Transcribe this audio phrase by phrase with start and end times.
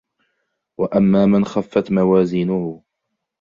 [0.79, 2.83] وأما من خفت موازينه